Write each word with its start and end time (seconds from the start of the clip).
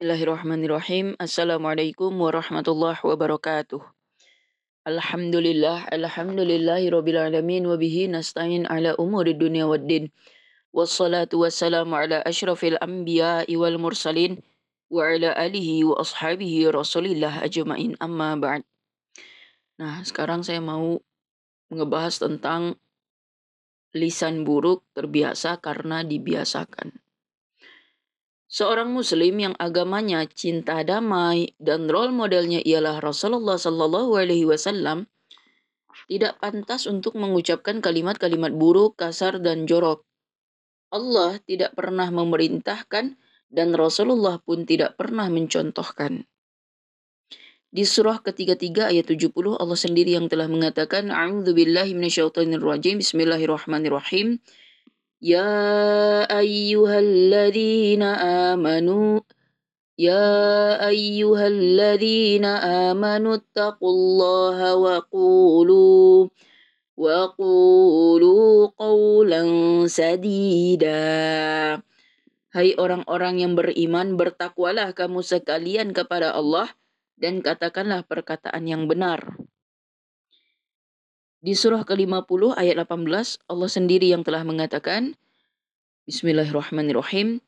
Bismillahirrahmanirrahim. 0.00 1.12
Assalamualaikum 1.20 2.08
warahmatullahi 2.16 3.04
wabarakatuh. 3.04 3.84
Alhamdulillah, 4.88 5.92
alhamdulillahi 5.92 6.88
rabbil 6.88 7.20
alamin 7.20 7.68
wa 7.68 7.76
bihi 7.76 8.08
nasta'in 8.08 8.64
ala 8.64 8.96
umuri 8.96 9.36
dunya 9.36 9.68
waddin. 9.68 10.08
Wassalatu 10.72 11.44
wassalamu 11.44 12.00
ala 12.00 12.24
asyrafil 12.24 12.80
anbiya'i 12.80 13.52
wal 13.60 13.76
mursalin 13.76 14.40
wa 14.88 15.04
ala 15.04 15.36
alihi 15.36 15.84
wa 15.84 16.00
ashabihi 16.00 16.72
rasulillah 16.72 17.44
ajma'in 17.44 17.92
amma 18.00 18.40
ba'd. 18.40 18.64
Nah, 19.76 20.00
sekarang 20.00 20.40
saya 20.40 20.64
mau 20.64 20.96
ngebahas 21.68 22.16
tentang 22.24 22.80
lisan 23.92 24.48
buruk 24.48 24.80
terbiasa 24.96 25.60
karena 25.60 26.00
dibiasakan. 26.00 26.88
Seorang 28.50 28.90
muslim 28.90 29.38
yang 29.38 29.54
agamanya 29.62 30.26
cinta 30.26 30.82
damai 30.82 31.54
dan 31.62 31.86
role 31.86 32.10
modelnya 32.10 32.58
ialah 32.66 32.98
Rasulullah 32.98 33.54
Sallallahu 33.54 34.18
Alaihi 34.18 34.42
Wasallam 34.42 35.06
tidak 36.10 36.42
pantas 36.42 36.90
untuk 36.90 37.14
mengucapkan 37.14 37.78
kalimat-kalimat 37.78 38.50
buruk, 38.50 38.98
kasar, 38.98 39.38
dan 39.38 39.70
jorok. 39.70 40.02
Allah 40.90 41.38
tidak 41.46 41.78
pernah 41.78 42.10
memerintahkan 42.10 43.14
dan 43.54 43.68
Rasulullah 43.78 44.42
pun 44.42 44.66
tidak 44.66 44.98
pernah 44.98 45.30
mencontohkan. 45.30 46.26
Di 47.70 47.86
surah 47.86 48.18
ketiga-tiga 48.18 48.90
ayat 48.90 49.06
70 49.06 49.30
Allah 49.54 49.78
sendiri 49.78 50.18
yang 50.18 50.26
telah 50.26 50.50
mengatakan 50.50 51.14
A'udzubillahi 51.14 51.94
minasyaitonirrajim 51.94 52.98
Bismillahirrahmanirrahim 52.98 54.42
يا 55.25 56.21
أيها 56.29 56.99
الذين 56.99 58.03
آمنوا 58.53 59.19
يا 59.97 60.87
أيها 60.87 61.47
الذين 61.47 62.45
آمنوا 62.45 63.35
اتقوا 63.35 63.91
الله 63.91 64.57
وقولوا 64.75 66.27
وقولوا 66.97 68.47
قولا 68.77 69.41
سديدا 69.87 71.03
Hai 72.55 72.71
orang-orang 72.79 73.43
yang 73.43 73.59
beriman, 73.59 74.15
bertakwalah 74.15 74.95
kamu 74.95 75.19
sekalian 75.19 75.91
kepada 75.91 76.31
Allah 76.31 76.71
dan 77.19 77.43
katakanlah 77.43 78.07
perkataan 78.07 78.63
yang 78.63 78.87
benar. 78.87 79.27
Di 81.40 81.56
surah 81.56 81.88
ke-50 81.88 82.52
ayat 82.52 82.84
18 82.84 83.48
Allah 83.48 83.70
sendiri 83.72 84.12
yang 84.12 84.20
telah 84.20 84.44
mengatakan 84.44 85.16
Bismillahirrahmanirrahim 86.04 87.40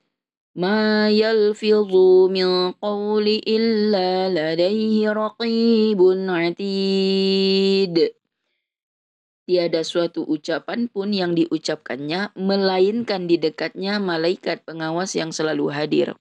Ma 0.56 1.12
yalfidhu 1.12 2.32
min 2.32 2.72
qawli 2.80 3.44
illa 3.44 4.32
ladaihi 4.32 5.04
raqibun 5.12 6.24
atid 6.24 8.16
Tiada 9.44 9.84
suatu 9.84 10.24
ucapan 10.24 10.88
pun 10.88 11.12
yang 11.12 11.36
diucapkannya 11.36 12.32
melainkan 12.32 13.28
di 13.28 13.36
dekatnya 13.36 14.00
malaikat 14.00 14.64
pengawas 14.64 15.12
yang 15.12 15.36
selalu 15.36 15.68
hadir. 15.68 16.16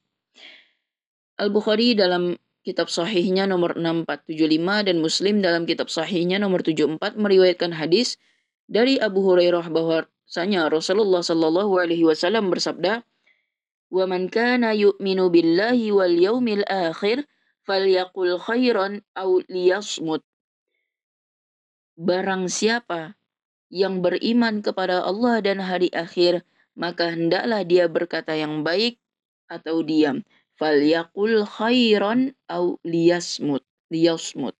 Al-Bukhari 1.39 1.95
dalam 1.95 2.36
kitab 2.62 2.94
sahihnya 2.94 3.50
nomor 3.50 3.73
6475 3.73 4.88
dan 4.88 4.98
Muslim 5.02 5.42
dalam 5.42 5.66
kitab 5.66 5.90
sahihnya 5.90 6.38
nomor 6.38 6.62
74 6.62 7.17
meriwayatkan 7.17 7.73
hadis 7.73 8.22
dari 8.70 9.02
Abu 9.02 9.26
Hurairah 9.26 9.66
bahwasanya 9.73 10.70
Rasulullah 10.70 11.26
Shallallahu 11.26 11.73
alaihi 11.82 12.06
wasallam 12.06 12.54
bersabda, 12.54 13.02
"Wa 13.89 14.06
man 14.06 14.30
kana 14.30 14.78
yu'minu 14.78 15.34
billahi 15.34 15.89
wal 15.89 16.16
yaumil 16.16 16.64
akhir 16.70 17.26
falyaqul 17.66 18.38
khairan 18.38 19.02
aw 19.17 19.42
liyasmut." 19.50 20.22
Barang 21.98 22.48
siapa 22.48 23.17
yang 23.73 24.06
beriman 24.06 24.61
kepada 24.61 25.02
Allah 25.02 25.42
dan 25.42 25.60
hari 25.60 25.89
akhir, 25.92 26.45
maka 26.77 27.11
hendaklah 27.11 27.66
dia 27.66 27.89
berkata 27.92 28.38
yang 28.38 28.64
baik 28.64 29.02
atau 29.52 29.83
diam 29.83 30.23
falyakul 30.61 31.42
khairan 31.49 32.38
au 32.45 32.77
liyasmut 32.86 33.66
liyasmut 33.89 34.54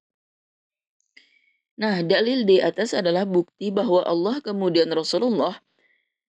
Nah, 1.82 2.06
dalil 2.06 2.46
di 2.46 2.62
atas 2.62 2.94
adalah 2.94 3.26
bukti 3.26 3.74
bahwa 3.74 4.06
Allah 4.06 4.38
kemudian 4.38 4.94
Rasulullah 4.94 5.58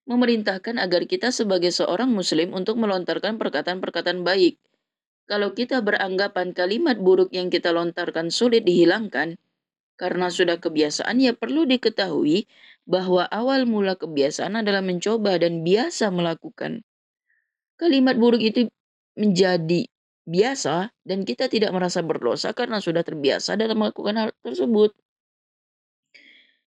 memerintahkan 0.08 0.80
agar 0.80 1.04
kita 1.04 1.28
sebagai 1.28 1.68
seorang 1.68 2.08
muslim 2.08 2.56
untuk 2.56 2.80
melontarkan 2.80 3.36
perkataan-perkataan 3.36 4.24
baik. 4.24 4.56
Kalau 5.28 5.52
kita 5.52 5.84
beranggapan 5.84 6.56
kalimat 6.56 6.96
buruk 6.96 7.36
yang 7.36 7.52
kita 7.52 7.68
lontarkan 7.68 8.32
sulit 8.32 8.64
dihilangkan 8.64 9.36
karena 10.00 10.32
sudah 10.32 10.56
kebiasaan, 10.56 11.20
ya 11.20 11.36
perlu 11.36 11.68
diketahui 11.68 12.48
bahwa 12.88 13.28
awal 13.28 13.68
mula 13.68 13.94
kebiasaan 13.94 14.58
adalah 14.58 14.80
mencoba 14.80 15.36
dan 15.36 15.62
biasa 15.62 16.08
melakukan. 16.10 16.80
Kalimat 17.76 18.18
buruk 18.18 18.42
itu 18.42 18.72
menjadi 19.18 19.86
biasa 20.22 20.94
dan 21.02 21.26
kita 21.26 21.50
tidak 21.50 21.74
merasa 21.74 22.00
berdosa 22.00 22.54
karena 22.54 22.78
sudah 22.78 23.02
terbiasa 23.02 23.58
dalam 23.58 23.82
melakukan 23.82 24.14
hal 24.18 24.30
tersebut. 24.40 24.94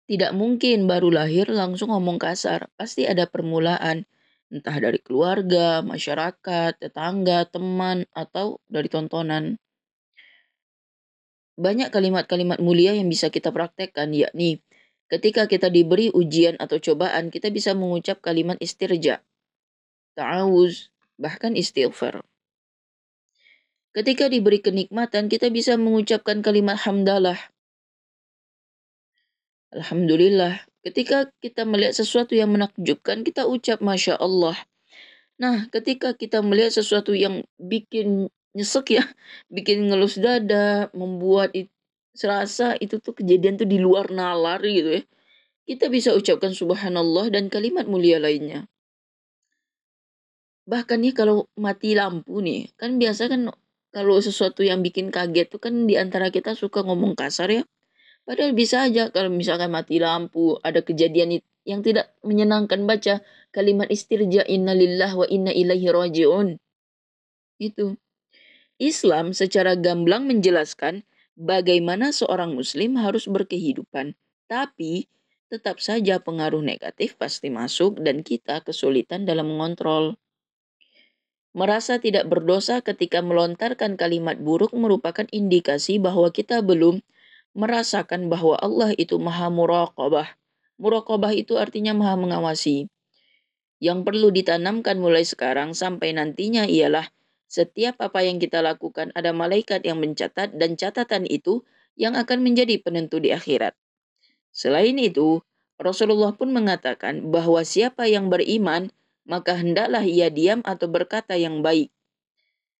Tidak 0.07 0.31
mungkin 0.31 0.87
baru 0.87 1.11
lahir 1.11 1.51
langsung 1.51 1.91
ngomong 1.91 2.15
kasar, 2.15 2.71
pasti 2.79 3.03
ada 3.03 3.27
permulaan, 3.27 4.07
entah 4.47 4.77
dari 4.79 5.03
keluarga, 5.03 5.83
masyarakat, 5.83 6.79
tetangga, 6.79 7.43
teman, 7.51 8.07
atau 8.15 8.63
dari 8.71 8.87
tontonan. 8.87 9.59
Banyak 11.59 11.91
kalimat-kalimat 11.91 12.63
mulia 12.63 12.95
yang 12.95 13.11
bisa 13.11 13.27
kita 13.27 13.51
praktekkan, 13.51 14.15
yakni 14.15 14.63
ketika 15.11 15.43
kita 15.47 15.67
diberi 15.67 16.07
ujian 16.11 16.55
atau 16.55 16.79
cobaan, 16.79 17.27
kita 17.27 17.51
bisa 17.51 17.75
mengucap 17.75 18.23
kalimat 18.23 18.55
istirja, 18.63 19.19
ta'awuz, 20.15 20.87
bahkan 21.17 21.57
istighfar. 21.57 22.21
Ketika 23.97 24.29
diberi 24.29 24.61
kenikmatan, 24.61 25.25
kita 25.25 25.49
bisa 25.49 25.73
mengucapkan 25.73 26.45
kalimat 26.45 26.77
hamdalah. 26.85 27.37
Alhamdulillah. 29.73 30.69
Ketika 30.85 31.33
kita 31.41 31.65
melihat 31.65 31.97
sesuatu 31.97 32.37
yang 32.37 32.53
menakjubkan, 32.53 33.25
kita 33.25 33.49
ucap 33.49 33.81
Masya 33.81 34.21
Allah. 34.21 34.55
Nah, 35.41 35.65
ketika 35.73 36.13
kita 36.13 36.45
melihat 36.45 36.77
sesuatu 36.77 37.17
yang 37.17 37.41
bikin 37.57 38.29
nyesek 38.53 39.01
ya, 39.01 39.03
bikin 39.55 39.89
ngelus 39.89 40.21
dada, 40.21 40.93
membuat 40.93 41.51
it, 41.57 41.73
serasa 42.13 42.77
itu 42.77 43.01
tuh 43.01 43.17
kejadian 43.17 43.57
tuh 43.57 43.65
di 43.65 43.81
luar 43.81 44.13
nalar 44.13 44.61
gitu 44.61 45.01
ya. 45.01 45.03
Kita 45.67 45.89
bisa 45.89 46.13
ucapkan 46.13 46.53
subhanallah 46.53 47.33
dan 47.33 47.49
kalimat 47.49 47.89
mulia 47.89 48.21
lainnya 48.21 48.69
bahkan 50.67 50.99
nih 50.99 51.15
kalau 51.15 51.47
mati 51.55 51.95
lampu 51.95 52.43
nih 52.43 52.75
kan 52.75 52.99
biasa 52.99 53.31
kan 53.31 53.47
kalau 53.95 54.19
sesuatu 54.19 54.61
yang 54.61 54.83
bikin 54.83 55.09
kaget 55.09 55.47
tuh 55.47 55.63
kan 55.63 55.87
di 55.87 55.95
antara 55.95 56.29
kita 56.29 56.53
suka 56.53 56.83
ngomong 56.83 57.15
kasar 57.15 57.49
ya. 57.49 57.63
Padahal 58.27 58.51
bisa 58.51 58.83
aja 58.83 59.07
kalau 59.07 59.31
misalkan 59.31 59.71
mati 59.71 60.03
lampu 60.03 60.59
ada 60.59 60.83
kejadian 60.83 61.39
yang 61.63 61.79
tidak 61.79 62.11
menyenangkan 62.21 62.83
baca 62.83 63.23
kalimat 63.55 63.87
istirja 63.87 64.43
innalillah 64.43 65.15
wa 65.15 65.25
inna 65.31 65.55
ilaihi 65.55 65.87
rajiun. 65.87 66.59
Itu 67.57 67.95
Islam 68.77 69.31
secara 69.31 69.79
gamblang 69.79 70.27
menjelaskan 70.27 71.07
bagaimana 71.33 72.11
seorang 72.11 72.53
muslim 72.53 72.99
harus 72.99 73.25
berkehidupan 73.25 74.13
tapi 74.51 75.07
tetap 75.47 75.79
saja 75.79 76.19
pengaruh 76.19 76.59
negatif 76.59 77.15
pasti 77.15 77.47
masuk 77.47 78.03
dan 78.03 78.21
kita 78.21 78.61
kesulitan 78.61 79.23
dalam 79.23 79.47
mengontrol 79.47 80.19
Merasa 81.57 81.97
tidak 81.97 82.29
berdosa 82.29 82.85
ketika 82.85 83.25
melontarkan 83.25 83.97
kalimat 83.97 84.37
buruk 84.37 84.77
merupakan 84.77 85.25
indikasi 85.33 85.97
bahwa 85.97 86.29
kita 86.29 86.61
belum 86.61 87.01
merasakan 87.57 88.29
bahwa 88.29 88.61
Allah 88.61 88.93
itu 88.93 89.17
maha 89.17 89.49
muraqabah. 89.49 90.37
Muraqabah 90.77 91.33
itu 91.33 91.57
artinya 91.57 91.97
maha 91.97 92.13
mengawasi. 92.13 92.93
Yang 93.81 93.99
perlu 94.05 94.29
ditanamkan 94.29 95.01
mulai 95.01 95.25
sekarang 95.25 95.73
sampai 95.73 96.13
nantinya 96.13 96.69
ialah 96.69 97.09
setiap 97.49 97.97
apa 98.05 98.21
yang 98.21 98.37
kita 98.37 98.61
lakukan 98.61 99.09
ada 99.17 99.33
malaikat 99.33 99.81
yang 99.81 99.97
mencatat 99.97 100.53
dan 100.61 100.77
catatan 100.77 101.25
itu 101.25 101.65
yang 101.97 102.13
akan 102.13 102.45
menjadi 102.45 102.77
penentu 102.85 103.17
di 103.17 103.33
akhirat. 103.33 103.73
Selain 104.53 104.93
itu, 105.01 105.41
Rasulullah 105.81 106.37
pun 106.37 106.53
mengatakan 106.53 107.33
bahwa 107.33 107.65
siapa 107.65 108.05
yang 108.05 108.29
beriman 108.29 108.93
maka 109.27 109.59
hendaklah 109.59 110.01
ia 110.01 110.31
diam 110.31 110.63
atau 110.63 110.87
berkata 110.87 111.35
yang 111.35 111.59
baik. 111.59 111.91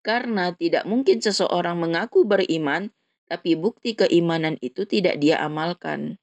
Karena 0.02 0.56
tidak 0.56 0.88
mungkin 0.88 1.20
seseorang 1.20 1.76
mengaku 1.76 2.24
beriman, 2.24 2.96
tapi 3.28 3.60
bukti 3.60 3.94
keimanan 3.94 4.56
itu 4.64 4.88
tidak 4.88 5.20
dia 5.20 5.44
amalkan. 5.44 6.16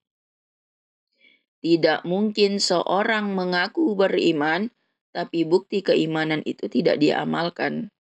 Tidak 1.61 2.09
mungkin 2.09 2.61
seorang 2.61 3.37
mengaku 3.37 3.93
beriman, 3.93 4.73
tapi 5.12 5.44
bukti 5.44 5.85
keimanan 5.85 6.41
itu 6.49 6.67
tidak 6.67 6.99
dia 6.99 7.20
amalkan. 7.20 7.93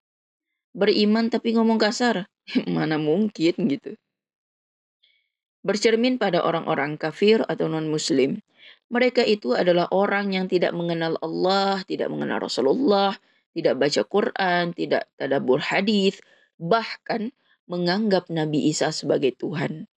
beriman 0.74 1.30
tapi 1.30 1.54
ngomong 1.54 1.78
kasar. 1.78 2.26
Mana 2.74 2.98
mungkin 2.98 3.54
gitu. 3.70 3.94
Bercermin 5.64 6.20
pada 6.20 6.44
orang-orang 6.44 7.00
kafir 7.00 7.40
atau 7.46 7.70
non-muslim. 7.70 8.42
Mereka 8.94 9.26
itu 9.26 9.58
adalah 9.58 9.90
orang 9.90 10.38
yang 10.38 10.46
tidak 10.46 10.70
mengenal 10.70 11.18
Allah, 11.18 11.82
tidak 11.82 12.14
mengenal 12.14 12.46
Rasulullah, 12.46 13.18
tidak 13.50 13.74
baca 13.74 14.02
Quran, 14.06 14.70
tidak 14.70 15.10
tadabur 15.18 15.58
hadis, 15.58 16.22
bahkan 16.62 17.34
menganggap 17.66 18.30
Nabi 18.30 18.70
Isa 18.70 18.94
sebagai 18.94 19.34
Tuhan. 19.34 19.90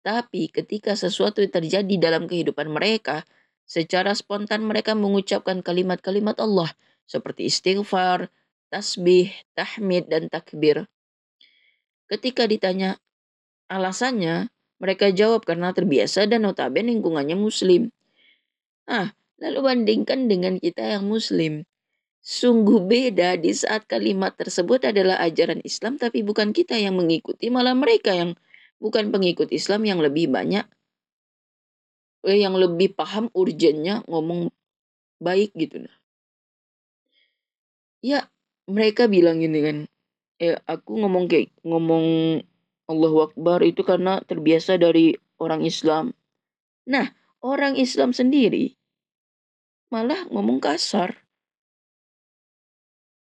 Tapi 0.00 0.48
ketika 0.48 0.96
sesuatu 0.96 1.44
terjadi 1.44 2.00
dalam 2.00 2.24
kehidupan 2.24 2.72
mereka, 2.72 3.28
secara 3.68 4.16
spontan 4.16 4.64
mereka 4.64 4.96
mengucapkan 4.96 5.60
kalimat-kalimat 5.60 6.40
Allah 6.40 6.72
seperti 7.04 7.52
istighfar, 7.52 8.32
tasbih, 8.72 9.28
tahmid, 9.52 10.08
dan 10.08 10.32
takbir. 10.32 10.88
Ketika 12.08 12.48
ditanya 12.48 12.96
alasannya, 13.68 14.48
mereka 14.80 15.12
jawab 15.12 15.44
karena 15.44 15.76
terbiasa 15.76 16.24
dan 16.24 16.48
notabene 16.48 16.96
lingkungannya 16.96 17.36
muslim. 17.36 17.92
Ah, 18.88 19.12
lalu 19.36 19.60
bandingkan 19.68 20.32
dengan 20.32 20.56
kita 20.56 20.80
yang 20.96 21.04
muslim. 21.04 21.68
Sungguh 22.24 22.80
beda 22.88 23.36
di 23.36 23.52
saat 23.52 23.84
kalimat 23.84 24.32
tersebut 24.32 24.80
adalah 24.88 25.20
ajaran 25.20 25.60
Islam 25.60 26.00
tapi 26.00 26.24
bukan 26.24 26.56
kita 26.56 26.80
yang 26.80 26.96
mengikuti, 26.96 27.52
malah 27.52 27.76
mereka 27.76 28.16
yang 28.16 28.32
bukan 28.80 29.12
pengikut 29.12 29.52
Islam 29.52 29.84
yang 29.84 30.00
lebih 30.00 30.32
banyak 30.32 30.64
eh, 32.26 32.38
yang 32.40 32.56
lebih 32.56 32.96
paham 32.96 33.28
urgennya 33.36 34.02
ngomong 34.08 34.50
baik 35.20 35.52
gitu 35.54 35.84
nah. 35.84 35.94
Ya, 38.00 38.30
mereka 38.70 39.10
bilang 39.10 39.42
gini 39.42 39.58
kan, 39.58 39.78
eh 40.38 40.54
aku 40.70 41.02
ngomong 41.02 41.26
kayak 41.26 41.50
ngomong 41.66 42.06
Allahu 42.86 43.26
Akbar 43.26 43.60
itu 43.66 43.82
karena 43.82 44.22
terbiasa 44.22 44.78
dari 44.78 45.18
orang 45.42 45.66
Islam. 45.66 46.14
Nah, 46.86 47.10
orang 47.42 47.74
Islam 47.74 48.14
sendiri 48.14 48.77
malah 49.88 50.28
ngomong 50.28 50.60
kasar. 50.60 51.24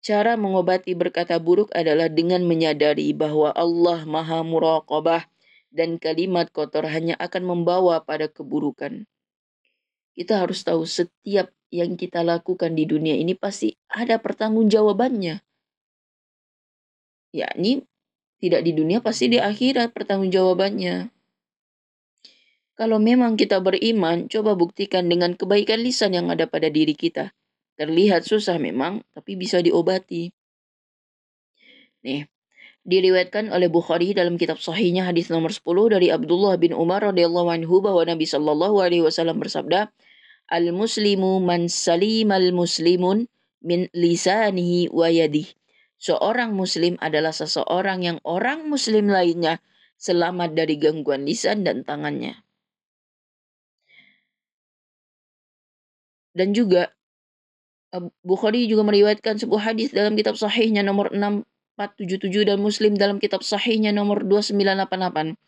Cara 0.01 0.41
mengobati 0.41 0.97
berkata 0.97 1.37
buruk 1.37 1.69
adalah 1.77 2.09
dengan 2.09 2.41
menyadari 2.49 3.13
bahwa 3.13 3.53
Allah 3.53 4.09
Maha 4.09 4.41
Muraqabah 4.41 5.29
dan 5.69 6.01
kalimat 6.01 6.49
kotor 6.49 6.89
hanya 6.89 7.13
akan 7.21 7.45
membawa 7.45 8.01
pada 8.01 8.25
keburukan. 8.31 9.05
Kita 10.17 10.41
harus 10.41 10.65
tahu 10.65 10.89
setiap 10.89 11.53
yang 11.69 12.01
kita 12.01 12.25
lakukan 12.25 12.73
di 12.73 12.89
dunia 12.89 13.15
ini 13.15 13.37
pasti 13.37 13.77
ada 13.93 14.17
pertanggungjawabannya. 14.17 15.45
Yakni 17.37 17.85
tidak 18.41 18.65
di 18.65 18.73
dunia 18.73 19.05
pasti 19.05 19.29
di 19.29 19.37
akhirat 19.37 19.93
pertanggungjawabannya. 19.93 21.18
Kalau 22.79 23.03
memang 23.03 23.35
kita 23.35 23.59
beriman, 23.59 24.31
coba 24.31 24.55
buktikan 24.55 25.11
dengan 25.11 25.35
kebaikan 25.35 25.83
lisan 25.83 26.15
yang 26.15 26.31
ada 26.31 26.47
pada 26.47 26.71
diri 26.71 26.95
kita. 26.95 27.35
Terlihat 27.75 28.23
susah 28.23 28.55
memang, 28.63 29.03
tapi 29.11 29.35
bisa 29.35 29.59
diobati. 29.59 30.31
Nih, 32.07 32.31
diriwayatkan 32.87 33.51
oleh 33.51 33.67
Bukhari 33.67 34.15
dalam 34.15 34.39
kitab 34.39 34.63
sahihnya 34.63 35.11
hadis 35.11 35.27
nomor 35.27 35.51
10 35.51 35.67
dari 35.91 36.15
Abdullah 36.15 36.55
bin 36.55 36.71
Umar 36.71 37.03
radhiyallahu 37.03 37.51
anhu 37.51 37.83
bahwa 37.83 38.07
Nabi 38.07 38.31
sallallahu 38.31 38.79
alaihi 38.79 39.03
wasallam 39.03 39.43
bersabda, 39.43 39.91
"Al-muslimu 40.47 41.43
man 41.43 41.67
salimal 41.67 42.55
muslimun 42.55 43.27
min 43.59 43.91
lisanihi 43.91 44.87
wa 44.95 45.11
yadihi." 45.11 45.51
Seorang 45.99 46.55
muslim 46.55 46.95
adalah 47.03 47.35
seseorang 47.35 48.07
yang 48.07 48.19
orang 48.23 48.71
muslim 48.71 49.11
lainnya 49.11 49.59
selamat 49.99 50.55
dari 50.55 50.79
gangguan 50.79 51.27
lisan 51.27 51.67
dan 51.67 51.83
tangannya. 51.83 52.39
Dan 56.33 56.53
juga 56.57 56.93
Bukhari 58.21 58.69
juga 58.69 58.85
meriwayatkan 58.85 59.41
sebuah 59.41 59.73
hadis 59.73 59.97
dalam 59.97 60.13
kitab 60.13 60.37
sahihnya 60.37 60.85
nomor 60.85 61.09
6477 61.09 62.45
dan 62.45 62.61
Muslim 62.61 62.93
dalam 63.01 63.17
kitab 63.17 63.41
sahihnya 63.41 63.97
nomor 63.97 64.29
2988 64.29 65.41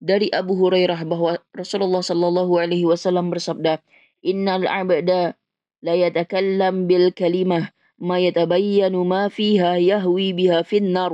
dari 0.00 0.32
Abu 0.32 0.56
Hurairah 0.56 1.04
bahwa 1.04 1.36
Rasulullah 1.52 2.00
Shallallahu 2.00 2.56
alaihi 2.56 2.88
wasallam 2.88 3.28
bersabda, 3.28 3.84
"Innal 4.24 4.64
'abda 4.64 5.36
la 5.84 5.94
yatakallam 5.96 6.88
bil 6.88 7.12
kalimah 7.12 7.68
ma 8.00 8.16
yatabayyanu 8.16 9.04
ma 9.04 9.28
fiha 9.28 9.76
yahwi 9.76 10.32
biha 10.32 10.64
fin 10.64 10.88
nar 10.88 11.12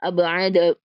ab'ada 0.00 0.80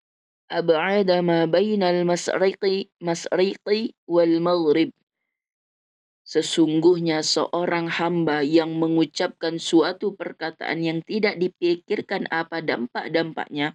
ab'ada 0.51 1.23
ma 1.23 1.47
bainal 1.47 2.03
masriqi 2.03 2.91
masriqi 2.99 3.95
wal 4.11 4.43
maghrib." 4.43 4.91
Sesungguhnya 6.31 7.27
seorang 7.27 7.91
hamba 7.91 8.47
yang 8.47 8.79
mengucapkan 8.79 9.59
suatu 9.59 10.15
perkataan 10.15 10.79
yang 10.79 11.03
tidak 11.03 11.35
dipikirkan 11.43 12.31
apa 12.31 12.62
dampak-dampaknya 12.62 13.75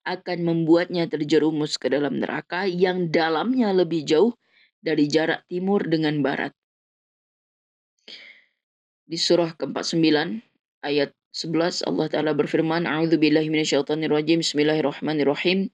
akan 0.00 0.38
membuatnya 0.40 1.04
terjerumus 1.04 1.76
ke 1.76 1.92
dalam 1.92 2.16
neraka 2.16 2.64
yang 2.64 3.12
dalamnya 3.12 3.76
lebih 3.76 4.08
jauh 4.08 4.32
dari 4.80 5.04
jarak 5.04 5.44
timur 5.52 5.84
dengan 5.84 6.24
barat. 6.24 6.56
Di 9.04 9.20
surah 9.20 9.52
ke-49 9.60 10.40
ayat 10.80 11.12
11 11.36 11.84
Allah 11.84 12.08
Ta'ala 12.08 12.32
berfirman 12.32 12.88
A'udzubillahi 12.88 13.52
minasyaitonirrajim 13.52 14.40
Bismillahirrahmanirrahim 14.40 15.68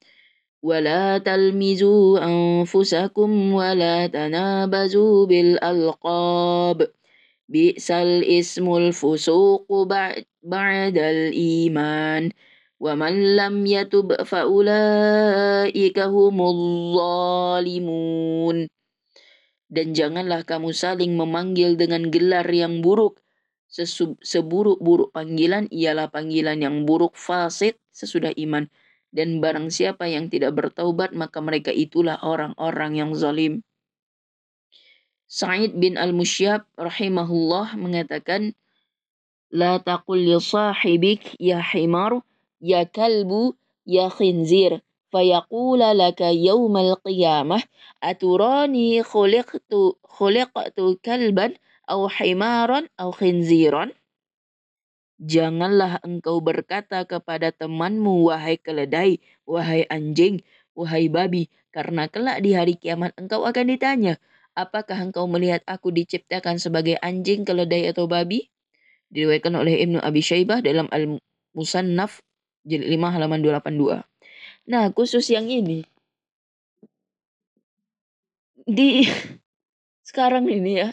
ولا 0.63 1.17
تلمزوا 1.19 2.23
أنفسكم 2.23 3.53
ولا 3.53 4.07
تنابزوا 4.07 5.25
بالألقاب 5.25 6.87
بئس 7.49 7.91
الاسم 7.91 8.75
الفسوق 8.75 9.67
بعد 10.43 10.97
الإيمان 10.97 12.31
ومن 12.79 13.35
لم 13.35 13.65
يتب 13.65 14.23
فأولئك 14.23 15.99
هم 15.99 16.37
الظالمون 16.41 18.07
Dan 19.73 19.97
janganlah 19.97 20.45
kamu 20.45 20.69
saling 20.69 21.17
memanggil 21.17 21.73
dengan 21.73 22.13
gelar 22.13 22.45
yang 22.45 22.85
buruk. 22.85 23.17
Seburuk-buruk 24.21 25.09
panggilan 25.09 25.65
ialah 25.73 26.13
panggilan 26.13 26.61
yang 26.61 26.85
buruk 26.85 27.17
fasid 27.17 27.73
sesudah 27.89 28.37
iman 28.37 28.69
dan 29.12 29.40
barang 29.40 29.72
siapa 29.72 30.06
yang 30.08 30.28
tidak 30.28 30.56
bertaubat 30.56 31.16
maka 31.16 31.40
mereka 31.40 31.72
itulah 31.72 32.20
orang-orang 32.20 32.92
yang 32.96 33.10
zalim. 33.16 33.64
Sa'id 35.28 35.76
bin 35.76 36.00
Al-Musyab 36.00 36.64
rahimahullah 36.80 37.76
mengatakan 37.76 38.56
La 39.48 39.80
taqul 39.80 40.28
li 40.28 40.36
sahibik 40.36 41.36
ya 41.40 41.60
himar 41.60 42.20
ya 42.60 42.84
kalbu 42.84 43.56
ya 43.88 44.12
khinzir 44.12 44.84
fayaqula 45.08 45.96
laka 45.96 46.28
yawmal 46.32 47.00
qiyamah 47.00 47.64
aturani 48.04 49.00
khuliqtu 49.00 49.96
khuliqtu 50.04 51.00
kalban 51.00 51.56
aw 51.88 52.08
himaran 52.12 52.84
aw 53.00 53.08
khinziran 53.12 53.88
Janganlah 55.18 55.98
engkau 56.06 56.38
berkata 56.38 57.02
kepada 57.02 57.50
temanmu, 57.50 58.30
wahai 58.30 58.54
keledai, 58.54 59.18
wahai 59.42 59.82
anjing, 59.90 60.46
wahai 60.78 61.10
babi, 61.10 61.50
karena 61.74 62.06
kelak 62.06 62.38
di 62.38 62.54
hari 62.54 62.78
kiamat 62.78 63.18
engkau 63.18 63.42
akan 63.42 63.66
ditanya, 63.66 64.22
apakah 64.54 64.94
engkau 64.94 65.26
melihat 65.26 65.66
aku 65.66 65.90
diciptakan 65.90 66.62
sebagai 66.62 66.94
anjing, 67.02 67.42
keledai, 67.42 67.90
atau 67.90 68.06
babi? 68.06 68.46
Diriwayatkan 69.10 69.58
oleh 69.58 69.82
Ibnu 69.82 69.98
Abi 69.98 70.22
Syaibah 70.22 70.62
dalam 70.62 70.86
Al-Musannaf 70.94 72.22
jilid 72.62 72.86
5 72.86 73.14
halaman 73.18 73.42
282. 73.42 74.06
Nah, 74.70 74.92
khusus 74.94 75.26
yang 75.34 75.50
ini 75.50 75.82
di 78.68 79.08
sekarang 80.08 80.44
ini 80.46 80.84
ya 80.84 80.88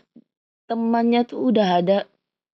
temannya 0.66 1.28
tuh 1.28 1.52
udah 1.52 1.84
ada 1.84 1.98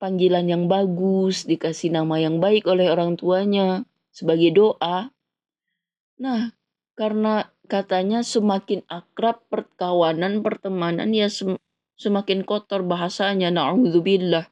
panggilan 0.01 0.50
yang 0.50 0.65
bagus, 0.65 1.46
dikasih 1.46 1.93
nama 1.93 2.17
yang 2.17 2.41
baik 2.41 2.65
oleh 2.65 2.89
orang 2.89 3.13
tuanya 3.13 3.86
sebagai 4.10 4.50
doa. 4.50 5.13
Nah, 6.17 6.50
karena 6.98 7.53
katanya 7.70 8.25
semakin 8.25 8.81
akrab 8.89 9.46
perkawanan, 9.53 10.41
pertemanan 10.41 11.13
ya 11.13 11.29
sem 11.29 11.62
semakin 12.01 12.41
kotor 12.41 12.81
bahasanya. 12.81 13.53
Na'udzubillah. 13.53 14.50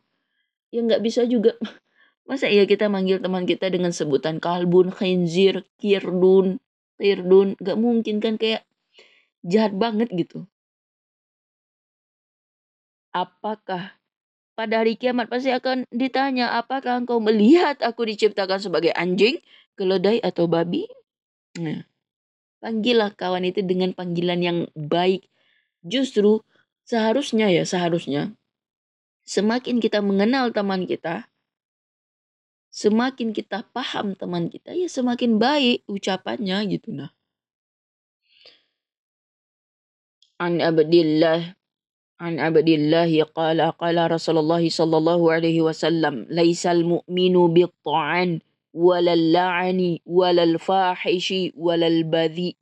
Ya 0.70 0.79
nggak 0.86 1.01
bisa 1.01 1.25
juga. 1.25 1.58
Masa 2.29 2.46
iya 2.46 2.70
kita 2.70 2.86
manggil 2.94 3.18
teman 3.18 3.50
kita 3.50 3.74
dengan 3.74 3.89
sebutan 3.89 4.38
kalbun, 4.38 4.94
khinzir, 4.94 5.65
kirdun, 5.82 6.62
tirdun. 7.01 7.58
Gak 7.58 7.74
mungkin 7.82 8.22
kan 8.22 8.38
kayak 8.38 8.70
jahat 9.41 9.74
banget 9.74 10.13
gitu. 10.13 10.46
Apakah 13.10 13.99
pada 14.60 14.84
hari 14.84 15.00
kiamat 15.00 15.32
pasti 15.32 15.56
akan 15.56 15.88
ditanya, 15.88 16.60
apakah 16.60 17.00
engkau 17.00 17.24
melihat 17.24 17.80
aku 17.80 18.04
diciptakan 18.04 18.60
sebagai 18.60 18.92
anjing, 18.92 19.39
keledai 19.80 20.20
atau 20.20 20.51
babi? 20.51 20.84
Nah, 21.56 21.88
panggillah 22.60 23.16
kawan 23.16 23.48
itu 23.48 23.63
dengan 23.63 23.96
panggilan 23.96 24.44
yang 24.44 24.60
baik. 24.75 25.32
Justru 25.80 26.44
seharusnya 26.84 27.48
ya, 27.48 27.63
seharusnya 27.63 28.36
semakin 29.24 29.80
kita 29.80 30.04
mengenal 30.04 30.51
teman 30.51 30.84
kita, 30.84 31.32
semakin 32.68 33.32
kita 33.32 33.63
paham 33.72 34.12
teman 34.20 34.51
kita, 34.51 34.75
ya 34.75 34.92
semakin 34.92 35.39
baik 35.39 35.88
ucapannya 35.88 36.68
gitu 36.68 36.92
nah. 36.92 37.16
An 40.36 40.60
Abdillah 40.60 41.59
عن 42.21 42.38
عبد 42.40 42.69
الله 42.69 43.11
قال 43.35 43.61
قال 43.61 43.97
رسول 44.11 44.38
الله 44.38 44.62
صلى 44.71 44.97
الله 44.97 45.21
عليه 45.33 45.59
وسلم 45.62 46.26
ليس 46.31 46.62
المؤمن 46.66 47.35
بالطعن 47.54 48.28
ولا 48.75 49.12
اللعن 49.12 49.81
ولا 50.07 50.43
الفاحش 50.43 51.28
ولا 51.59 51.87
البذيء 51.87 52.57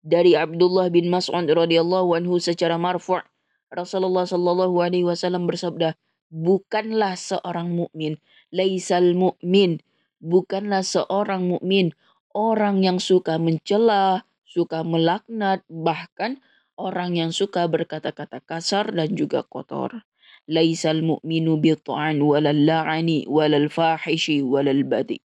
dari 0.00 0.32
Abdullah 0.32 0.88
bin 0.88 1.12
Mas'ud 1.12 1.44
radhiyallahu 1.44 2.16
anhu 2.16 2.40
secara 2.40 2.80
marfu' 2.80 3.20
Rasulullah 3.68 4.24
sallallahu 4.24 4.80
alaihi 4.80 5.04
wasallam 5.04 5.44
bersabda 5.44 5.92
bukanlah 6.32 7.20
seorang 7.20 7.68
mukmin 7.76 8.16
laisal 8.48 9.12
mukmin 9.12 9.84
bukanlah 10.24 10.80
seorang 10.80 11.52
mukmin 11.52 11.92
orang 12.32 12.80
yang 12.80 12.96
suka 12.96 13.36
mencela 13.36 14.24
suka 14.48 14.82
melaknat 14.82 15.62
bahkan 15.68 16.40
orang 16.75 17.15
yang 17.15 17.31
suka 17.31 17.67
berkata-kata 17.67 18.39
kasar 18.43 18.91
dan 18.91 19.15
juga 19.15 19.43
kotor. 19.43 20.03
Laisal 20.45 21.01
mu'minu 21.01 21.57
bit'an 21.57 22.21
walal 22.21 22.53
la'ani 22.53 23.25
walal 23.25 23.65
fahishi 23.71 24.43
walal 24.45 24.83
badi. 24.85 25.17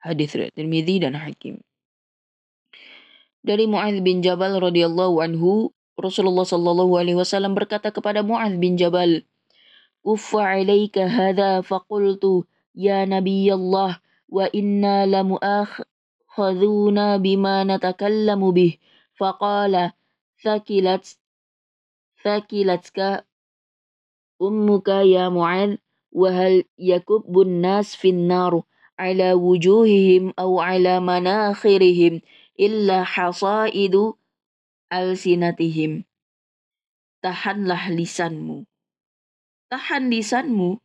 Hadis 0.00 0.32
Tirmidzi 0.32 1.04
dan 1.04 1.12
Hakim. 1.18 1.60
Dari 3.42 3.66
Mu'adz 3.66 4.00
bin 4.00 4.22
Jabal 4.22 4.56
radhiyallahu 4.56 5.20
anhu, 5.20 5.74
Rasulullah 5.98 6.46
sallallahu 6.46 6.94
alaihi 6.94 7.18
wasallam 7.18 7.58
berkata 7.58 7.90
kepada 7.90 8.22
Mu'adz 8.22 8.54
bin 8.62 8.78
Jabal, 8.78 9.26
"Uffa 10.06 10.54
'alaika 10.54 11.10
hadha 11.10 11.58
faqultu 11.66 12.46
ya 12.72 13.02
Nabi 13.04 13.50
Allah 13.50 13.98
wa 14.30 14.46
inna 14.54 15.10
lamu'akhadhuna 15.10 17.18
bima 17.18 17.66
natakallamu 17.66 18.54
bih." 18.54 18.78
Faqala 19.18 19.97
Thakilat. 20.38 21.18
Ya 26.78 26.98
Tahanlah 37.18 37.90
lisanmu. 37.90 38.62
Tahan 39.68 40.06
lisanmu 40.06 40.78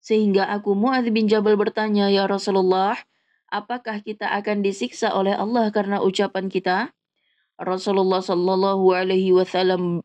sehingga 0.00 0.48
aku 0.48 0.72
Mu'adz 0.72 1.12
bin 1.12 1.28
Jabal 1.28 1.60
bertanya, 1.60 2.08
"Ya 2.08 2.24
Rasulullah, 2.24 2.96
apakah 3.52 4.00
kita 4.00 4.32
akan 4.32 4.64
disiksa 4.64 5.12
oleh 5.12 5.36
Allah 5.36 5.68
karena 5.70 6.00
ucapan 6.00 6.48
kita?" 6.48 6.92
Rasulullah 7.54 8.18
Shallallahu 8.18 8.90
Alaihi 8.90 9.30
Wasallam 9.30 10.02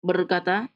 berkata, 0.00 0.72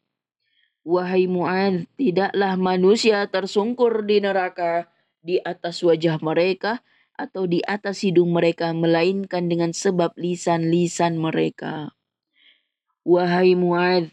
Wahai 0.82 1.30
Mu'ad, 1.30 1.86
tidaklah 1.94 2.58
manusia 2.58 3.24
tersungkur 3.30 4.02
di 4.02 4.18
neraka 4.18 4.90
di 5.22 5.38
atas 5.38 5.80
wajah 5.80 6.18
mereka 6.18 6.82
atau 7.14 7.46
di 7.46 7.62
atas 7.62 8.02
hidung 8.02 8.34
mereka, 8.34 8.74
melainkan 8.74 9.46
dengan 9.46 9.70
sebab 9.70 10.12
lisan-lisan 10.18 11.16
mereka. 11.16 11.94
Wahai 13.06 13.54
Mu'ad, 13.54 14.10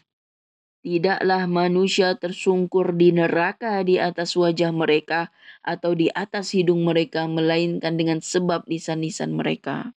tidaklah 0.80 1.44
manusia 1.44 2.16
tersungkur 2.16 2.96
di 2.96 3.12
neraka 3.12 3.84
di 3.84 4.00
atas 4.00 4.32
wajah 4.38 4.72
mereka 4.72 5.34
atau 5.60 5.92
di 5.92 6.08
atas 6.14 6.56
hidung 6.56 6.86
mereka, 6.86 7.28
melainkan 7.28 7.98
dengan 8.00 8.24
sebab 8.24 8.64
lisan-lisan 8.64 9.34
mereka. 9.36 9.92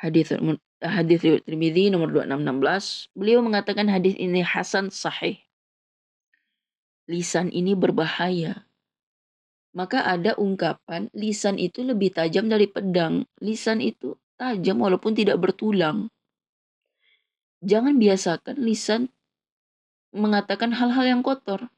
Hadis 0.00 0.32
hadis 0.80 1.20
riwayat 1.20 1.44
Tirmizi 1.44 1.92
nomor 1.92 2.08
2616, 2.08 3.12
beliau 3.12 3.44
mengatakan 3.44 3.84
hadis 3.92 4.16
ini 4.16 4.40
hasan 4.40 4.88
sahih. 4.88 5.36
Lisan 7.04 7.52
ini 7.52 7.76
berbahaya. 7.76 8.64
Maka 9.76 10.08
ada 10.08 10.32
ungkapan 10.40 11.12
lisan 11.12 11.60
itu 11.60 11.84
lebih 11.84 12.16
tajam 12.16 12.48
dari 12.48 12.64
pedang. 12.64 13.28
Lisan 13.44 13.84
itu 13.84 14.16
tajam 14.40 14.80
walaupun 14.80 15.12
tidak 15.12 15.36
bertulang. 15.36 16.08
Jangan 17.60 18.00
biasakan 18.00 18.56
lisan 18.56 19.12
mengatakan 20.16 20.72
hal-hal 20.72 21.04
yang 21.04 21.20
kotor. 21.20 21.68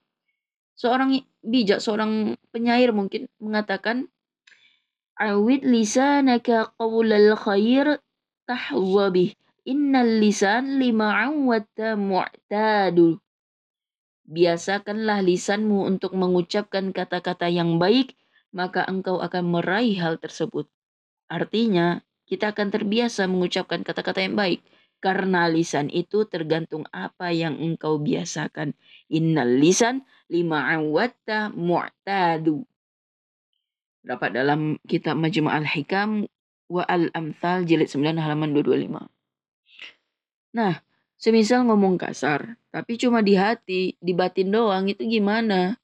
Seorang 0.78 1.26
bijak, 1.42 1.82
seorang 1.82 2.38
penyair 2.54 2.94
mungkin 2.94 3.26
mengatakan 3.42 4.06
Awid 5.18 5.66
lisanaka 5.66 6.72
qawlal 6.78 7.34
khair 7.36 8.00
tahza 8.48 9.06
bih. 9.12 9.32
Innal 9.62 10.18
lisan 10.18 10.82
lima 10.82 11.14
awwata 11.30 11.94
mu'tadu. 11.94 13.22
Biasakanlah 14.26 15.22
lisanmu 15.22 15.86
untuk 15.86 16.18
mengucapkan 16.18 16.90
kata-kata 16.90 17.46
yang 17.46 17.78
baik, 17.78 18.18
maka 18.50 18.82
engkau 18.86 19.22
akan 19.22 19.54
meraih 19.54 19.94
hal 20.02 20.18
tersebut. 20.18 20.66
Artinya, 21.30 22.02
kita 22.26 22.50
akan 22.50 22.72
terbiasa 22.72 23.28
mengucapkan 23.28 23.84
kata-kata 23.86 24.24
yang 24.24 24.34
baik. 24.34 24.60
Karena 25.02 25.50
lisan 25.50 25.90
itu 25.90 26.24
tergantung 26.30 26.86
apa 26.94 27.34
yang 27.34 27.58
engkau 27.58 27.98
biasakan. 27.98 28.70
Innal 29.10 29.58
lisan 29.58 30.06
lima 30.30 30.70
awwata 30.78 31.50
mu'tadu. 31.50 32.62
Dapat 34.02 34.30
dalam 34.34 34.78
kitab 34.86 35.18
Majmu' 35.18 35.50
al-Hikam 35.50 36.26
wa 36.72 36.88
al-amthal 36.88 37.68
jilid 37.68 37.92
9 37.92 38.16
halaman 38.16 38.56
225. 38.56 39.12
Nah, 40.56 40.80
semisal 41.20 41.68
ngomong 41.68 42.00
kasar, 42.00 42.56
tapi 42.72 42.96
cuma 42.96 43.20
di 43.20 43.36
hati, 43.36 44.00
di 44.00 44.12
batin 44.16 44.48
doang, 44.48 44.88
itu 44.88 45.04
gimana? 45.04 45.76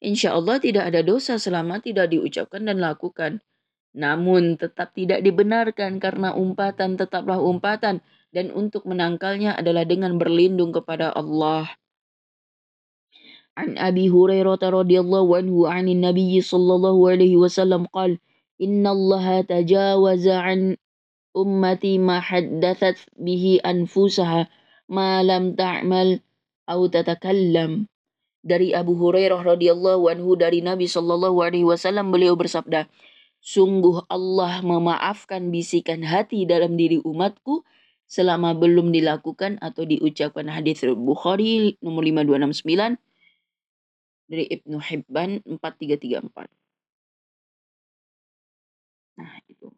Insya 0.00 0.32
Allah 0.32 0.56
tidak 0.56 0.88
ada 0.88 1.04
dosa 1.04 1.36
selama 1.36 1.84
tidak 1.84 2.08
diucapkan 2.08 2.64
dan 2.64 2.80
lakukan. 2.80 3.44
Namun 3.92 4.56
tetap 4.56 4.96
tidak 4.96 5.20
dibenarkan 5.20 6.00
karena 6.00 6.32
umpatan 6.32 6.96
tetaplah 6.96 7.36
umpatan 7.36 8.00
dan 8.32 8.48
untuk 8.54 8.88
menangkalnya 8.88 9.58
adalah 9.60 9.84
dengan 9.84 10.16
berlindung 10.16 10.72
kepada 10.72 11.12
Allah. 11.12 11.68
An 13.58 13.76
Abi 13.76 14.08
Hurairah 14.08 14.56
radhiyallahu 14.56 15.36
anhu 15.36 15.68
'anil 15.68 16.00
Nabi 16.00 16.40
sallallahu 16.40 17.12
alaihi 17.12 17.36
wasallam 17.36 17.84
qala 17.92 18.16
innallaha 18.60 19.40
tajawaza 19.48 20.44
an 20.44 20.76
ummati 21.32 21.96
ma 21.96 22.20
haddatsat 22.20 23.00
bihi 23.16 23.64
anfusaha 23.64 24.46
ma 24.92 25.24
lam 25.24 25.56
ta'mal 25.56 26.20
au 26.68 26.86
tatakallam. 26.92 27.88
Dari 28.40 28.72
Abu 28.72 28.96
Hurairah 28.96 29.40
radhiyallahu 29.40 30.08
anhu 30.08 30.32
dari 30.36 30.64
Nabi 30.64 30.88
Shallallahu 30.88 31.44
alaihi 31.44 31.64
wasallam 31.64 32.08
beliau 32.08 32.36
bersabda 32.36 32.88
sungguh 33.40 34.04
Allah 34.08 34.60
memaafkan 34.64 35.48
bisikan 35.52 36.04
hati 36.04 36.44
dalam 36.44 36.76
diri 36.76 37.00
umatku 37.04 37.64
selama 38.08 38.56
belum 38.56 38.92
dilakukan 38.92 39.60
atau 39.60 39.84
diucapkan 39.84 40.48
hadis 40.48 40.84
Bukhari 40.96 41.76
nomor 41.84 42.04
5269 42.04 42.96
dari 44.30 44.44
Ibnu 44.46 44.78
Hibban 44.78 45.30
4334 45.46 46.69
Nah, 49.20 49.36
itu. 49.44 49.68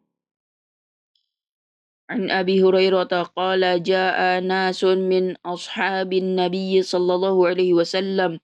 An 2.07 2.31
Abi 2.31 2.63
Hurairah 2.63 3.27
qala 3.35 3.75
jaa 3.83 4.39
nasun 4.39 5.11
min 5.11 5.35
ashabin 5.43 6.39
Nabi 6.39 6.79
sallallahu 6.79 7.43
alaihi 7.43 7.75
wasallam. 7.75 8.39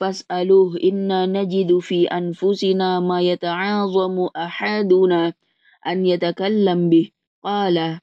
Fas'aluh 0.00 0.80
inna 0.80 1.28
najidu 1.28 1.84
fi 1.84 2.08
anfusina 2.08 3.04
ma 3.04 3.20
yata'azamu 3.20 4.32
ahaduna 4.32 5.36
an 5.84 6.08
yatakallam 6.08 6.88
bih. 6.88 7.12
Qala 7.44 8.00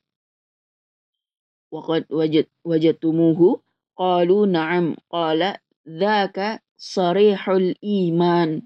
waqad 1.74 2.06
wajad 2.14 2.46
wajadtumuhu? 2.62 3.58
Qalu 3.98 4.46
na'am. 4.46 4.94
Qala 5.10 5.58
dzaka 5.90 6.62
sarihul 6.78 7.74
iman 7.82 8.62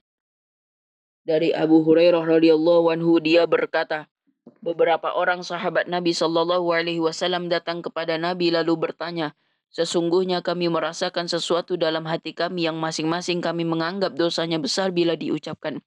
dari 1.28 1.54
Abu 1.54 1.86
Hurairah 1.86 2.26
radhiyallahu 2.26 2.92
anhu 2.94 3.22
dia 3.22 3.46
berkata, 3.46 4.10
beberapa 4.60 5.14
orang 5.14 5.46
sahabat 5.46 5.86
Nabi 5.86 6.14
Shallallahu 6.14 6.70
alaihi 6.74 7.02
wasallam 7.02 7.50
datang 7.50 7.86
kepada 7.86 8.18
Nabi 8.18 8.50
lalu 8.54 8.90
bertanya, 8.90 9.38
Sesungguhnya 9.72 10.44
kami 10.44 10.68
merasakan 10.68 11.32
sesuatu 11.32 11.80
dalam 11.80 12.04
hati 12.04 12.36
kami 12.36 12.68
yang 12.68 12.76
masing-masing 12.76 13.40
kami 13.40 13.64
menganggap 13.64 14.12
dosanya 14.20 14.60
besar 14.60 14.92
bila 14.92 15.16
diucapkan. 15.16 15.80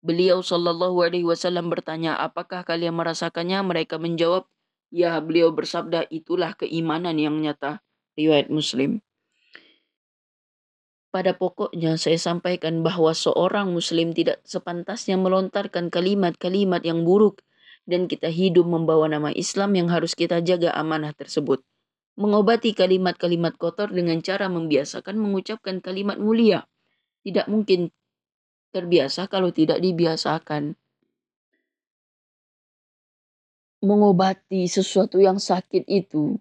Beliau 0.00 0.40
Shallallahu 0.40 0.96
Alaihi 1.04 1.28
Wasallam 1.28 1.68
bertanya, 1.68 2.16
apakah 2.16 2.64
kalian 2.64 2.96
merasakannya? 2.96 3.60
Mereka 3.60 4.00
menjawab, 4.00 4.48
ya. 4.88 5.20
Beliau 5.20 5.52
bersabda, 5.52 6.08
itulah 6.08 6.56
keimanan 6.56 7.20
yang 7.20 7.36
nyata. 7.36 7.84
Riwayat 8.16 8.48
Muslim. 8.48 9.04
Pada 11.08 11.32
pokoknya 11.32 11.96
saya 11.96 12.20
sampaikan 12.20 12.84
bahwa 12.84 13.16
seorang 13.16 13.72
muslim 13.72 14.12
tidak 14.12 14.44
sepantasnya 14.44 15.16
melontarkan 15.16 15.88
kalimat-kalimat 15.88 16.84
yang 16.84 17.08
buruk 17.08 17.40
dan 17.88 18.04
kita 18.04 18.28
hidup 18.28 18.68
membawa 18.68 19.08
nama 19.08 19.32
Islam 19.32 19.72
yang 19.72 19.88
harus 19.88 20.12
kita 20.12 20.44
jaga 20.44 20.76
amanah 20.76 21.16
tersebut 21.16 21.64
mengobati 22.18 22.74
kalimat-kalimat 22.74 23.54
kotor 23.54 23.94
dengan 23.94 24.18
cara 24.18 24.50
membiasakan 24.50 25.14
mengucapkan 25.14 25.78
kalimat 25.78 26.18
mulia. 26.18 26.66
Tidak 27.22 27.46
mungkin 27.46 27.94
terbiasa 28.74 29.30
kalau 29.30 29.54
tidak 29.54 29.78
dibiasakan. 29.78 30.74
Mengobati 33.78 34.66
sesuatu 34.66 35.22
yang 35.22 35.38
sakit 35.38 35.86
itu, 35.86 36.34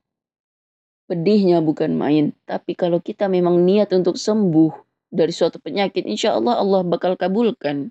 pedihnya 1.07 1.63
bukan 1.63 1.95
main. 1.95 2.35
Tapi 2.43 2.75
kalau 2.75 2.99
kita 2.99 3.31
memang 3.31 3.63
niat 3.63 3.89
untuk 3.95 4.19
sembuh 4.19 4.71
dari 5.07 5.31
suatu 5.31 5.57
penyakit, 5.57 6.03
insya 6.03 6.35
Allah 6.35 6.59
Allah 6.59 6.83
bakal 6.83 7.15
kabulkan. 7.15 7.89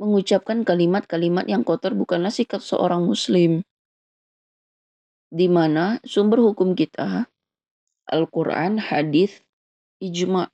Mengucapkan 0.00 0.62
kalimat-kalimat 0.64 1.44
yang 1.46 1.62
kotor 1.62 1.92
bukanlah 1.92 2.32
sikap 2.32 2.62
seorang 2.64 3.04
muslim 3.04 3.62
di 5.28 5.44
mana 5.44 6.00
sumber 6.08 6.40
hukum 6.40 6.72
kita 6.72 7.28
Al-Quran, 8.08 8.80
hadis, 8.80 9.44
ijma. 10.00 10.48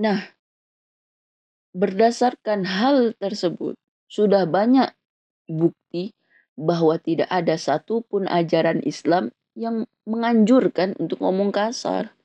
Nah, 0.00 0.24
berdasarkan 1.76 2.64
hal 2.64 3.12
tersebut, 3.20 3.76
sudah 4.08 4.48
banyak 4.48 4.88
bukti 5.44 6.16
bahwa 6.56 6.96
tidak 6.96 7.28
ada 7.28 7.60
satupun 7.60 8.24
ajaran 8.26 8.80
Islam 8.82 9.30
yang 9.56 9.84
menganjurkan 10.08 10.96
untuk 10.96 11.20
ngomong 11.20 11.52
kasar. 11.52 12.16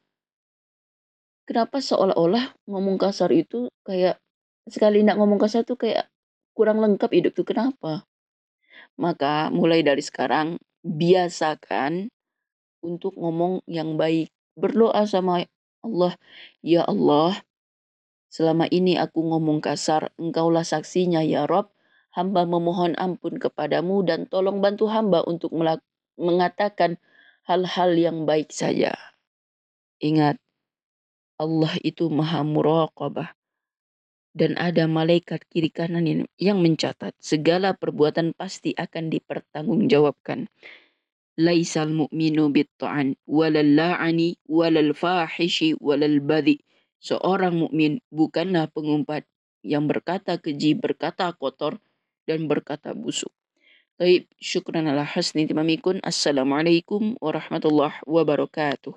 Kenapa 1.47 1.83
seolah-olah 1.83 2.55
ngomong 2.67 2.95
kasar 2.95 3.31
itu 3.35 3.67
kayak 3.83 4.19
sekali 4.71 5.03
nak 5.03 5.19
ngomong 5.19 5.39
kasar 5.39 5.67
tuh 5.67 5.75
kayak 5.75 6.07
kurang 6.55 6.79
lengkap 6.79 7.11
hidup 7.11 7.35
tuh 7.35 7.47
kenapa? 7.47 8.07
Maka 8.95 9.51
mulai 9.51 9.83
dari 9.83 9.99
sekarang 9.99 10.59
biasakan 10.83 12.07
untuk 12.83 13.15
ngomong 13.19 13.63
yang 13.67 13.99
baik. 13.99 14.31
Berdoa 14.55 15.07
sama 15.07 15.43
Allah, 15.81 16.13
"Ya 16.61 16.83
Allah, 16.85 17.39
selama 18.31 18.67
ini 18.69 18.95
aku 18.95 19.19
ngomong 19.19 19.63
kasar, 19.63 20.11
Engkaulah 20.15 20.63
saksinya 20.63 21.23
ya 21.23 21.47
Rob. 21.47 21.71
Hamba 22.11 22.43
memohon 22.43 22.95
ampun 22.99 23.39
kepadamu 23.39 24.03
dan 24.03 24.27
tolong 24.27 24.59
bantu 24.59 24.91
hamba 24.91 25.23
untuk 25.23 25.55
mengatakan 26.19 26.99
hal-hal 27.47 27.95
yang 27.95 28.27
baik 28.27 28.51
saja." 28.51 28.91
Ingat, 30.03 30.37
Allah 31.39 31.73
itu 31.81 32.11
maha 32.11 32.43
muraqabah 32.43 33.31
dan 34.31 34.55
ada 34.55 34.87
malaikat 34.87 35.43
kiri 35.51 35.67
kanan 35.67 36.07
yang 36.39 36.59
mencatat 36.63 37.11
segala 37.19 37.75
perbuatan 37.75 38.31
pasti 38.31 38.71
akan 38.75 39.11
dipertanggungjawabkan. 39.11 40.47
Laisal 41.39 41.91
mu'minu 41.95 42.51
bitta'an 42.51 43.15
walal 43.27 43.75
la'ani 43.75 44.39
walal 44.47 44.91
fahishi 44.95 45.75
walal 45.79 46.19
badhi. 46.23 46.59
Seorang 47.01 47.65
mukmin 47.65 47.97
bukanlah 48.13 48.69
pengumpat 48.69 49.25
yang 49.65 49.89
berkata 49.89 50.37
keji, 50.37 50.77
berkata 50.77 51.33
kotor, 51.33 51.81
dan 52.31 52.47
berkata 52.47 52.95
busuk. 52.95 53.35
Baik, 53.99 54.31
syukran 54.39 54.87
ala 54.87 55.03
hasni 55.03 55.43
timamikun. 55.43 55.99
Assalamualaikum 55.99 57.19
warahmatullahi 57.19 57.99
wabarakatuh. 58.07 58.95